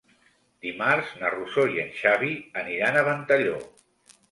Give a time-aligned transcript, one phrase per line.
[0.67, 2.33] Dimarts na Rosó i en Xavi
[2.65, 3.63] aniran a Ventalló.